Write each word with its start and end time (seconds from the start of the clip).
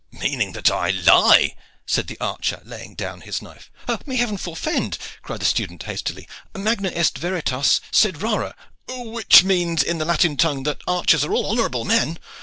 "Meaning 0.19 0.53
that 0.53 0.71
I 0.71 0.89
lie," 0.89 1.53
said 1.85 2.07
the 2.07 2.19
archer, 2.19 2.59
laying 2.65 2.95
down 2.95 3.21
his 3.21 3.39
knife. 3.39 3.69
"May 4.07 4.15
heaven 4.15 4.35
forfend!" 4.37 4.97
cried 5.21 5.41
the 5.41 5.45
student 5.45 5.83
hastily. 5.83 6.27
"Magna 6.55 6.89
est 6.89 7.19
veritas 7.21 7.79
sed 7.91 8.19
rara, 8.23 8.55
which 8.89 9.43
means 9.43 9.83
in 9.83 9.99
the 9.99 10.05
Latin 10.05 10.37
tongue 10.37 10.63
that 10.63 10.81
archers 10.87 11.23
are 11.23 11.33
all 11.35 11.45
honorable 11.45 11.85
men. 11.85 12.17